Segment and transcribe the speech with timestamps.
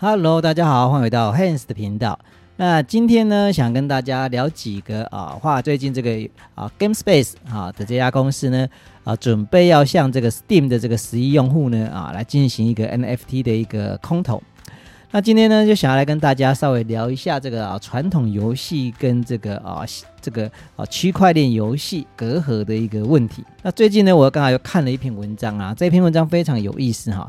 [0.00, 2.16] Hello，大家好，欢迎回到 Hans 的频道。
[2.54, 6.12] 那今天呢，想跟大家聊几个啊，话最近这个
[6.54, 8.68] 啊 GameSpace 啊的这家公司呢
[9.02, 14.40] 啊，准备要向这个 Steam 的这个十亿用户呢啊来进行一个 NFT 的一个空投。
[15.10, 19.82] 那今天呢，就想要来跟大家稍微聊一下这个啊传统游戏跟这个啊
[20.20, 23.44] 这个啊区块链游戏隔阂的一个问题。
[23.62, 27.28] 那最近呢，我刚好又看了一篇文章啊，这篇文章非常有意思哈。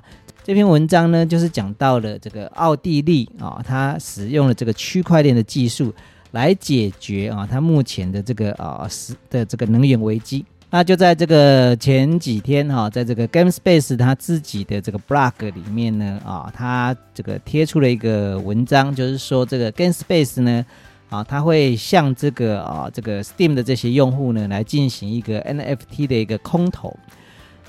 [0.49, 5.93] 这篇文章呢，就是讲到了这个奥地利啊，它使用了这个区块链的技术
[6.31, 10.43] 来解决啊，它目前的这个啊是的这个能源危机。
[10.71, 20.65] 那就在这个前几天哈，在这个 GameSpace 它自己的这个 blog 里面呢啊，它这个贴出了一个文章，就是说这个 GameSpace 呢
[21.11, 26.97] 啊，它会向这个啊这个 Steam 的这些用户呢来进行一个 NFT 的一个空投。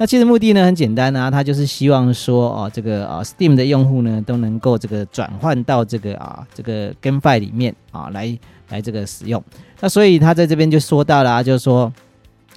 [0.01, 8.39] 那其实目的呢很简单啊，他就是希望说哦，这个啊 Steam 的用户呢都能够这个转换到这个啊这个 GameFi 里面啊来
[8.71, 9.45] 来这个使用。
[9.79, 11.93] 那所以他在这边就说到了，就是说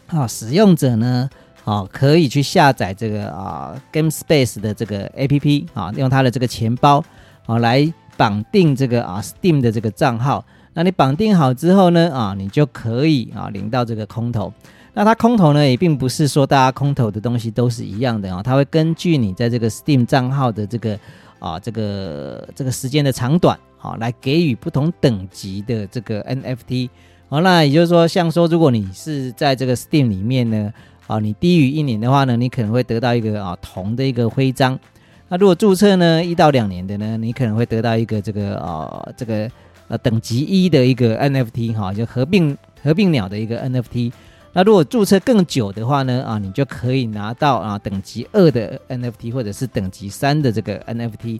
[0.08, 1.30] 啊使用者呢
[1.66, 7.04] 啊可以去下载这个啊 GameSpace 的这个 APP 啊，用他的这个钱包
[7.46, 10.46] 啊来绑定这个啊 Steam 的这个账号。
[10.76, 14.54] 那你绑定好之后呢啊，你就可以啊领到这个空投。
[14.96, 21.00] 那它空投呢，也并不是说大家空投的东西都是一样的啊，它会根据你在这个 Steam 账号的这个
[21.40, 26.90] 啊这个这个时间的长短啊，来给予不同等级的这个 NFT。
[27.28, 30.72] 好，那也就是说，像说如果你是在这个 Steam 里面呢，
[31.08, 34.80] 啊，你低于一年的话呢，你可能会得到一个啊铜的一个徽章。
[35.28, 39.50] 那如果注册呢一到两年的呢，你可能会得到一个这个啊这个
[39.88, 44.12] 呃等级一的一个 NFT 哈，就合并合并鸟的一个 NFT。
[44.56, 46.24] 那如果注册更久的话呢？
[46.24, 51.40] 啊，你就可以拿到啊等级二的 NFT 或者是等级三的这个 NFT。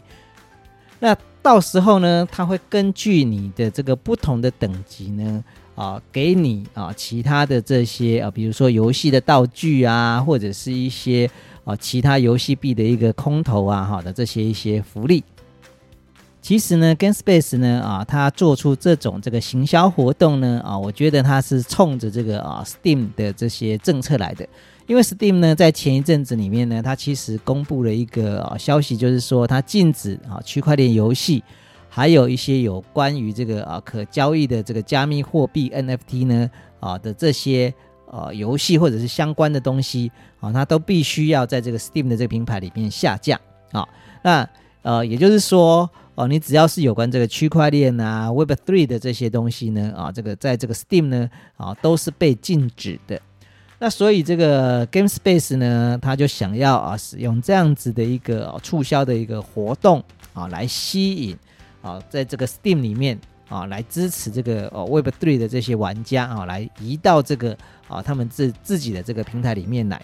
[0.98, 5.44] 那到时候呢，它会根据你的这个不同的等级呢，
[5.76, 11.30] 啊，给你啊其他的这些啊，比如说游戏的道具啊，或者是一些
[11.64, 15.22] 啊其他游戏币的一个空投啊，好的这些一些福利。
[16.44, 24.46] 其实呢，GameSpace 呢，啊，它做出这种这个行销活动呢，啊，我觉得它是冲着这个啊 Steam 的这些政策来的。
[24.86, 31.42] 因为 Steam 呢，在前一阵子里面呢，它其实公布了一个啊消息，就是说它禁止啊区块链游戏，
[31.88, 37.72] 还有一些有关于这个啊可交易的这个加密货币 NFT 呢啊的这些
[38.10, 43.40] 呃游戏或者是相关的东西啊，它都必须要在这个 Steam 的这个平台里面下架
[43.72, 43.88] 啊。
[44.22, 44.46] 那
[44.82, 45.88] 呃，也就是说。
[46.16, 53.20] 哦，你只要是有关这个区块链啊、Web Three 的这些东西呢，啊，这个在这个 Steam 呢，啊，都是被禁止的。
[53.80, 60.02] 那所以这个 GameSpace 呢，他就想要啊，使用这样子的一个促销的一个活动
[60.32, 61.36] 啊，来吸引
[61.82, 67.58] 啊，在这个 Steam 里面啊，来支持这个哦 Web Three 的这些玩家啊，来移到这个
[67.88, 70.00] 啊他们自自己的这个平台里面来。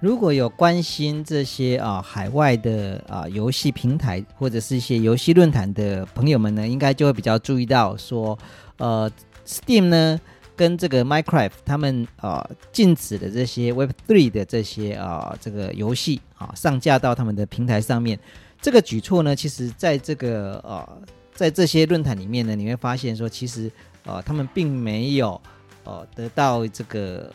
[0.00, 8.38] 如果有关心这些啊海外的啊游戏平台或者是一些游戏论坛的朋友们呢，应该就会比较注意到说，
[8.76, 9.10] 呃
[9.44, 10.20] ，Steam 呢
[10.54, 18.16] 跟这个 Minecraft 他们啊禁止的这些 Web Three 的这些啊这个游戏啊上架到他们的平台上面，
[18.62, 21.02] 这个举措呢，其实在这个呃
[21.34, 23.68] 在这些论坛里面呢，你会发现说，其实
[24.04, 25.40] 呃他们并没有
[25.82, 27.32] 呃得到这个。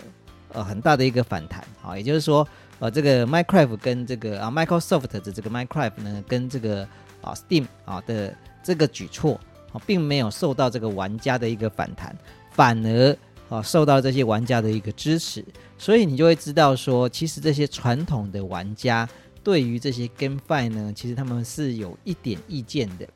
[0.53, 2.47] 呃，很大的一个反弹啊，也就是说，
[2.79, 6.87] 呃，这个 Minecraft 跟这个啊 Microsoft 的这个 Minecraft 呢，跟这个
[7.21, 9.39] 啊 Steam 啊的这个举措
[9.71, 12.15] 啊，并没有受到这个玩家的一个反弹，
[12.51, 13.17] 反而
[13.49, 15.43] 啊受到这些玩家的一个支持，
[15.77, 19.09] 所以你就会知道说，其实这些传统的玩家
[19.43, 23.07] 对于这些 GameFi 呢，其实他们是有一点意见的。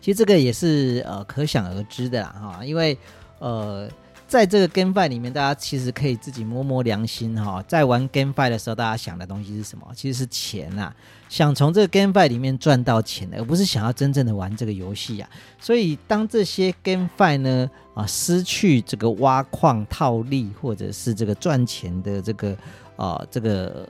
[0.00, 2.96] 其实这个也是呃可想而知的啦，哈，因为
[3.40, 3.88] 呃。
[4.28, 7.64] 在这个 GameFi 里面，大家其实可以自己摸摸良心哈。
[7.66, 9.86] 在玩 GameFi 的时候，大家想的东西是什么？
[9.94, 10.92] 其实是钱呐，
[11.30, 15.26] 想从这个 GameFi 里面赚到钱，而不是想要真正的玩这个游戏呀。
[15.58, 22.54] 所以，当这些 GameFi 呢啊失去这个挖矿套利或者是这个赚钱的这个
[22.96, 23.88] 啊这个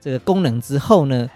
[0.00, 1.28] 这个功能之后呢，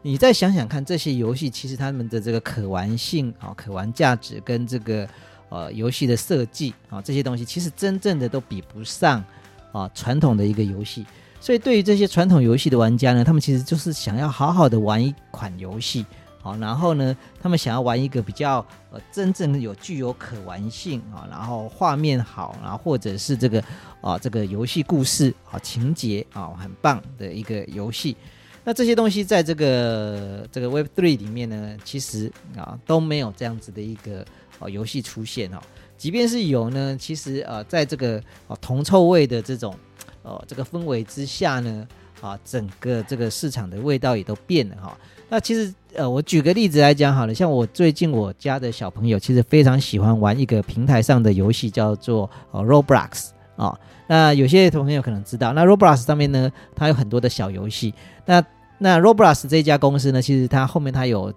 [0.00, 5.06] 你再想想看，这些游戏其实他们的这个可玩性啊、可玩价值跟这个。
[5.52, 9.22] 呃，游戏的设计啊，这些东西其实真正的都比不上
[9.70, 11.04] 啊传统的一个游戏。
[11.38, 16.06] 所以对于这些传统游戏的玩家呢，他们其实就是想要好好的玩一款游戏，
[16.40, 23.62] 好，然后呢，他们想要玩一个比较呃真正的有具有可玩性啊，然后画面好，然后或者是这个
[24.00, 28.16] 啊这个游戏故事啊情节啊很棒的一个游戏。
[28.64, 34.24] 那这些东西在这个这个 Web Three 里面呢，其实啊都没有这样子的一个
[34.60, 35.58] 哦游戏出现哦。
[35.98, 39.74] 即便是有呢，其实啊在这个哦铜臭味的这种
[40.22, 41.86] 哦这个氛围之下呢，
[42.20, 44.96] 啊整个这个市场的味道也都变了哈。
[45.28, 53.78] 那其实呃我举个例子来讲好了，像我最近我家的小朋友其实非常喜欢玩一个平台上的游戏，叫做呃 Roblox 啊。
[54.06, 57.94] 那有些同朋友可能知道，那 Roblox 上面呢，它有很多的小游戏。
[58.26, 58.44] 那
[58.78, 61.32] 那 Roblox 这家公司呢，其实它后面它有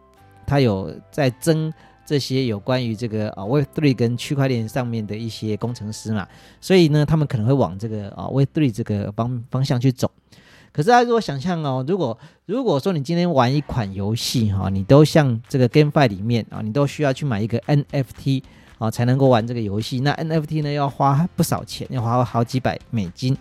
[0.45, 1.71] 它有在争
[2.05, 6.27] 这些有关于这个啊 Web3 跟区块链上面的一些工程师嘛，
[6.59, 10.11] 所以呢，他们可能会往这个啊 Web3 这个方方向去走。
[10.71, 18.43] 可是大家如果想象哦，如果如果说你今天玩一款游戏哈，你都像这个 GameFi 里面啊，你都需要去买一个 NFT。
[18.77, 19.99] 啊，才能够玩这个游戏。
[19.99, 23.37] 那 NFT 呢，要花不少钱，要花好几百美金。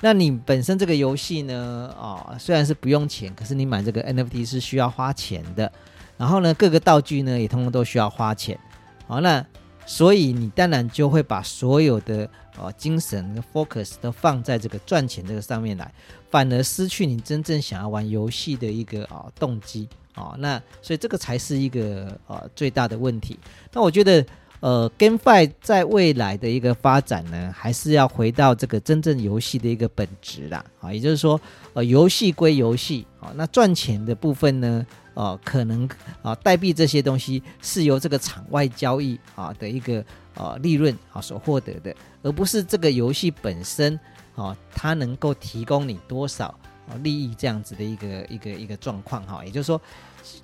[0.00, 5.70] 那你本身这个游戏呢，啊，虽然是不用钱，可是你买这个 NFT 是需要花钱的。
[6.16, 8.58] 然后呢，各个道具呢，也通通都需要花钱。
[9.06, 9.44] 好，那
[9.86, 12.28] 所以你当然就会把所有的
[12.58, 15.90] 呃精神 focus 都放在这个赚钱这个上面来，
[16.30, 19.88] 反而失去你真正想要玩游戏的一个啊动机。
[20.16, 23.38] 哦，那所以这个才是一个呃最大的问题。
[23.72, 24.24] 那我觉得，
[24.60, 30.64] 呃，GameFi 在未来的一个发展呢，还是要回到这个真正游戏的一个本质啦。
[30.80, 31.40] 啊，也就是说，
[31.72, 35.88] 呃，游戏归游戏啊，那赚钱的部分呢，呃，可能
[36.22, 43.98] 啊，代币这些东西是由这个场外交易啊的一个呃利润啊所获得的，而不是这个游戏本身
[44.36, 46.54] 啊，它能够提供你多少。
[46.88, 49.80] 啊，利益这样子的一个一个一个状况哈，也就是说，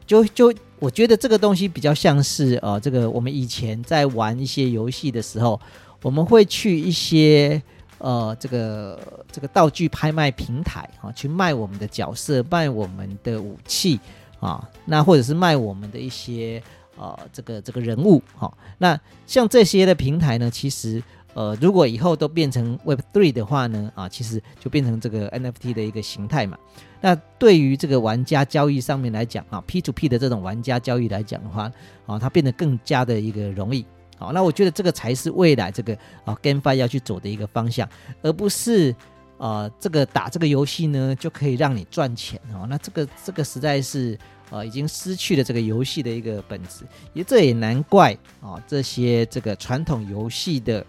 [0.07, 5.61] 就就我觉得这个东西比较像是呃，这个我们以前在玩一些游戏的时候，
[6.03, 7.61] 我们会去一些
[7.99, 8.99] 呃这个
[9.31, 14.01] 这个道具拍卖平台啊，去卖我们的角色，卖我们的武器
[14.41, 16.63] 啊，那或者是卖我们的一些
[16.97, 21.03] 呃这个这个人物哈，那像这些的平台呢，其实。
[21.33, 26.59] 呃，如果以后都变成 Web Three 的话呢，啊，其实就变成这个 NFT 的一个形态嘛。
[27.01, 31.71] 那对于这个玩家交易上面来讲啊，P to P 的这种玩家交易来讲的话，
[32.05, 33.87] 啊，它变得更加的一个容易。
[34.19, 37.89] 好，那我觉得这个才是未来这个啊 GameFi 要去走的一个方向，
[38.23, 38.95] 而不是
[39.39, 42.67] 呃这个打这个游戏呢就可以让你赚钱哦。
[42.69, 44.19] 那这个这个实在是
[44.51, 46.85] 呃已经失去了这个游戏的一个本质，
[47.15, 48.13] 也这也难怪
[48.43, 50.85] 啊这些这个传统游戏的。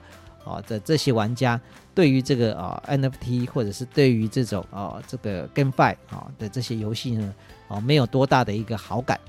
[0.46, 1.60] 啊的这些玩家
[1.94, 7.34] 对于这个啊 NFT 或者是对于这种啊这个 GameFi 啊的这些游戏呢，
[7.68, 9.20] 啊没有多大的一个好感。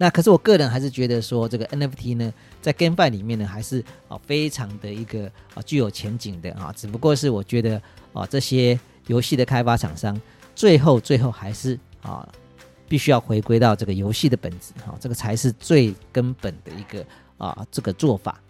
[0.00, 5.24] 那可是我个人还是觉得说，这个 NFT 呢，在 GameFi 里面呢，还是啊非常的一个
[5.54, 6.72] 啊具有前景的啊。
[6.76, 8.78] 只不过是我觉得啊这些
[9.08, 10.20] 游戏的开发厂商
[10.54, 12.28] 最后最后还是啊
[12.88, 17.04] 必须要回归到这个游戏的本质哈，这个才是最根本的一个
[17.36, 18.40] 啊这个做法。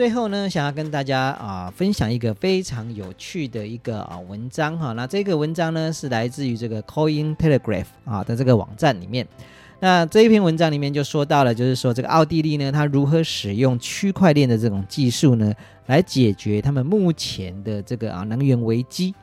[0.00, 4.94] 最后呢，想要跟大家啊分享一个非常有趣的一个啊文章哈。
[4.94, 9.28] 那这个文章呢是来自于这个 Coin Telegraph 啊的这个网站里面。
[9.78, 15.52] 那这一篇文章里面就说到了，就是说这个奥地利呢，它如何使用区块链的这种技术呢，
[15.84, 19.14] 来解决他们目前的这个啊能源危机。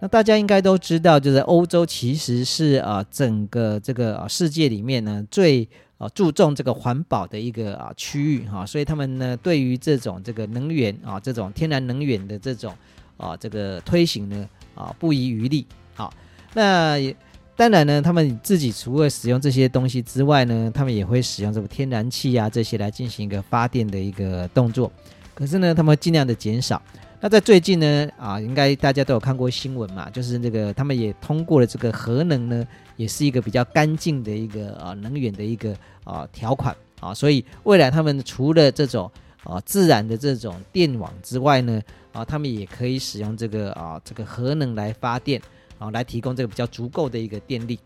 [0.00, 5.68] 那大家应该都知道，就是欧洲其实是啊整个这个世界里面呢最。
[6.04, 12.74] 啊，注重这个环保的一个啊区域哈，所以他们呢对于这种这个能源啊，这种天然能源的这种
[13.16, 15.66] 啊这个推行呢啊不遗余力。
[15.94, 16.12] 好，
[16.52, 17.16] 那也
[17.56, 24.92] 当然呢，他们自己除了使用这些东西之外呢，他们也会使用这个天然气啊这些来进行一个发电的一个动作。
[25.34, 26.82] 可是呢，他们尽量的减少。
[27.24, 32.66] 那在最近呢啊，应该大家都有看过新闻嘛，就是这个他们也通过了这个核能呢。
[32.96, 39.10] 也是一个比较干净的一个啊能源的一个啊条款啊，所以未来他们除了这种
[39.42, 41.80] 啊自然的这种电网之外呢
[42.12, 45.40] 啊，他们也可以使用这个啊这个核能来发电
[45.78, 47.80] 啊，来提供这个比较足够的一个电力。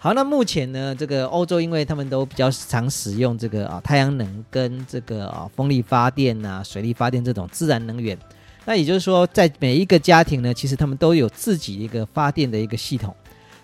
[0.00, 8.16] 好，那目前呢，这个欧洲因为他们都比较常使用这个啊太阳能跟这个啊风力发电啊水力发电这种自然能源，
[8.64, 13.12] 那也就是说，在每一个家庭呢，其实他们都有自己一个发电的一个系统。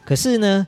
[0.05, 0.67] 可是呢，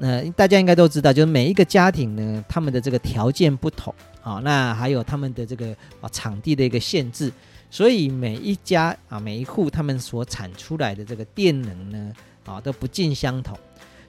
[0.00, 5.68] 呃，大家应该都知道，就是每一个家庭呢，他们的这个条件不同啊，那还有他们的这个
[6.02, 7.32] 啊场地的一个限制，
[7.70, 12.12] 所以每一家啊每一户他们所产出来的这个电能呢
[12.44, 13.58] 啊都不尽相同，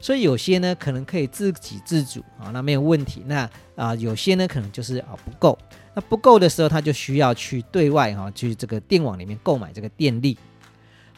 [0.02, 3.24] 所以有些呢可能可以自给自足啊，那没有问题。
[3.28, 5.58] 那啊有些呢可能就是啊不够，
[5.94, 10.38] 那不够的时候他就需要去对外哈去这个电网里面购买这个电力。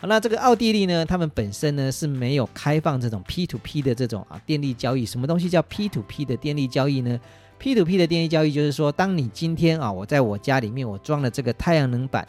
[0.06, 5.06] 那这个奥地利呢，他们本身呢是没有开放这种 P to P 的这种啊电力交易。
[5.06, 7.18] 什么东西叫 P to P 的电力交易呢
[7.58, 12.28] ？P to P 的电力交易就是说，当你今天啊，我在我家里面我装了这个太阳能板，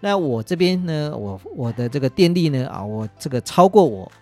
[0.00, 4.12] 那我这边呢，我我的这个电力呢啊，我这个超过我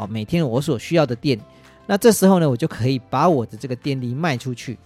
[0.00, 1.38] 啊每天我所需要的电，
[1.86, 4.78] 那这时候呢，我就可以把我的这个电力卖出去。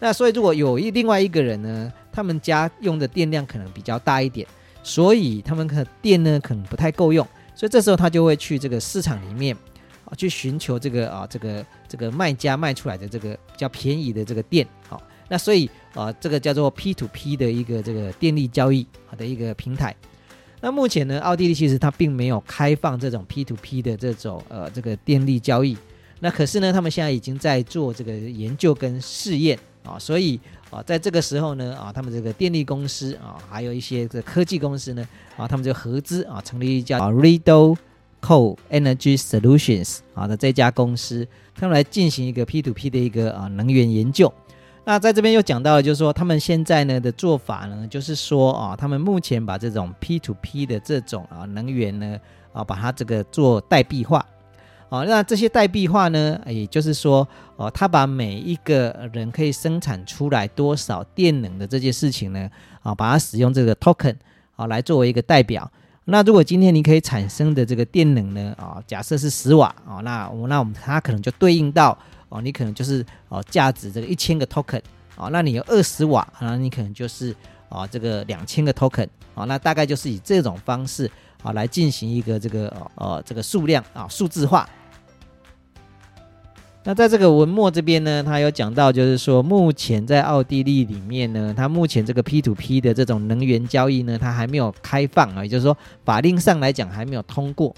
[0.00, 4.46] 那所以如果有一另外一个人呢，他们家用的电量可能比较大一点。
[4.86, 9.56] 所以他们的电呢可能不太够用，所以这时候他就会去这个市场里面
[10.04, 19.96] 啊去寻求这个啊这个这个卖家卖出来的这个比较便宜的这个电，好，那所以啊这个叫做 P to P 的一个这个电力交易好的一个平台。
[20.64, 25.76] 那目前呢，奥地利其实它并没有开放这种 P to P 的这种呃这个电力交易，
[26.20, 30.40] 那可是呢，他们现在已经在做这个研究跟试验啊，所以。
[30.70, 35.06] 啊，在这个时候呢，啊，他们这个电力公司啊，还有一些这科技公司呢，
[35.36, 37.76] 啊，他们就合资啊，成立一家啊 Riddle
[38.20, 44.32] Co Energy Solutions 啊的这家公司，他们来进行一个 P to P 的一个啊能源研究。
[44.86, 52.18] 那在这边又讲到了，就是说他们现在呢的做法呢，就是说啊，他们目前把这种 P to P 的这种啊能源呢，
[52.52, 54.24] 啊，把它这个做代币化。
[54.90, 56.38] 哦，那这些代币化呢？
[56.46, 57.26] 也就是说，
[57.56, 62.48] 哦，他把每一个人可以生产出来多少电能的这件事情呢，
[62.82, 64.14] 啊，把它使用这个 token
[64.54, 65.68] 啊来作为一个代表。
[66.06, 71.96] 那如果今天你可以产生的这个电能呢，啊，假设是十瓦，啊，那我那我们它可能就对应到，
[72.28, 74.82] 哦，你可能就是哦价值这个一千个 token，
[75.16, 77.34] 啊，那你有二十瓦，那你可能就是
[77.68, 81.10] 啊这个两千个 token，啊，那大概就是以这种方式
[81.42, 84.68] 啊来进行一个这个呃这个数量啊数字化。
[86.86, 95.74] 那在这个文末这边呢，他有讲到，就是说目前在奥地利里面呢，它目前这个 P to P 的这种能源交易呢，它还没有开放啊，也就是说
[96.04, 97.74] 法令上来讲还没有通过。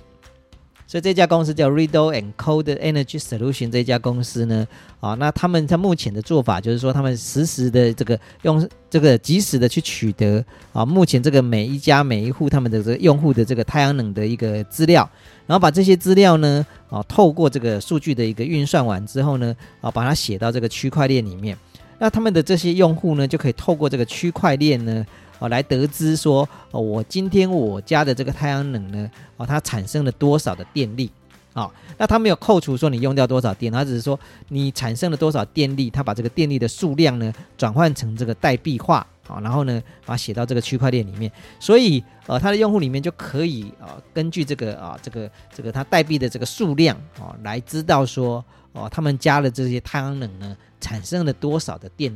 [0.89, 2.63] 所以这家公司叫 Riddle and Co.
[2.63, 4.67] 的 Energy Solution 这家公司呢，
[5.01, 15.09] 啊，那他们在目前的做法就是说，他们实时的这个用这个及时的去取得啊，目前这个每一家每一户他们的这个用户的这个太阳能的一个资料，
[15.47, 21.59] 然后把这些资料呢，啊，透过这个数据的一个运算完之后呢，啊，把它写到这个区块链里面，
[21.99, 25.05] 那他们的这些用户呢，就可以透过这个区块链呢。
[25.39, 31.11] 哦，来得知说，哦，我今天我家的这个太阳能呢，哦，它产生了多少的电力？
[31.53, 52.13] 啊，那它没有扣除说你用掉多少电，它只是说你产生了多少电力，它把这个电力的数量呢转换成这个代币化，啊，然后呢把它写到这个区块链里面，所以呃，它的用户里面就可以啊，根据这个啊，这个这个它代币的这个数量啊，来知道说，哦，他们家的这些太阳能呢产生了多少的电。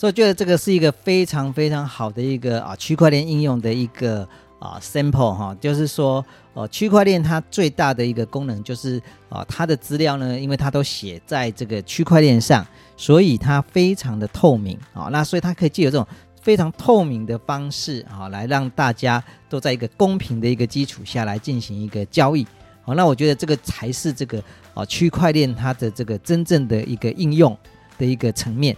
[0.00, 4.26] 所以觉得这个是一个非常非常好的一个啊区块链应用的一个
[4.58, 12.66] 啊 sample 哈，就是说呃区块链它最大的一个功能就是啊它的资料呢，因为它都写在这个区块链上，
[12.96, 16.06] 所以它非常的透明啊，那所以它可以借由这种
[16.40, 22.46] 非常透明的方式啊，来让大家都在一个公平的一个基础下来进行一个交易。
[22.80, 24.42] 好，那我觉得这个才是这个
[24.72, 27.54] 啊区块链它的这个真正的一个应用
[27.98, 28.74] 的一个层面。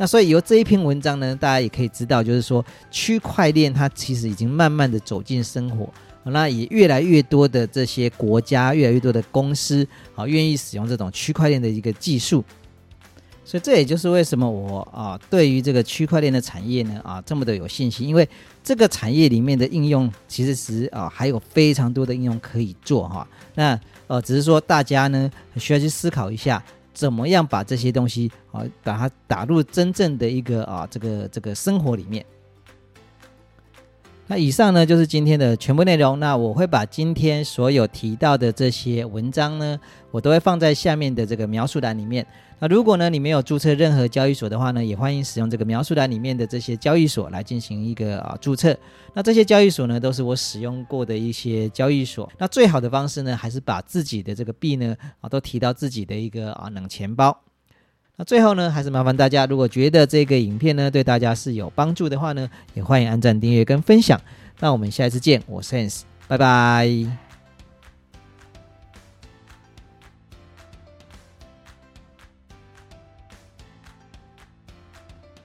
[0.00, 5.92] 那所以由这一篇文章呢，大家也可以知道，就是说区块链它其实已经慢慢的走进生活，
[6.24, 12.42] 那也越来越多的这些国家，越来越多的公司啊，愿意使用这种区块链的一个技术。
[13.44, 18.26] 所以这也就是为什么我啊，对于这个区块链的产业呢啊，这么的有信心，因为
[18.64, 23.28] 这个产业里面的应用其实是啊，还有非常多的应用可以做哈。
[23.54, 26.64] 那呃，只是说大家呢需要去思考一下。
[27.00, 32.22] 怎么样把这些东西啊，把它打入真正的一个啊，这个这个生活里面？
[34.30, 36.20] 那以上呢就是今天的全部内容。
[36.20, 39.76] 那我会把今天所有提到的这些文章呢，
[40.12, 42.24] 我都会放在下面的这个描述栏里面。
[42.60, 48.72] 那如果呢你没有注册任何交易所的话呢，也欢迎使用这个描述栏里面的这些交易所来进行一个啊注册。
[49.14, 52.30] 那这些交易所呢都是我使用过的一些交易所。
[52.38, 57.36] 那最好的方式呢，还是把自己的这个币呢啊都提到自己的一个啊冷钱包。
[58.20, 64.20] 那最后呢，还是麻烦大家，如果觉得这个影片呢对大家是有帮助的话呢，也欢迎按赞、订阅跟分享。
[64.58, 67.29] 那我们下一次见，我是 Hans，拜拜。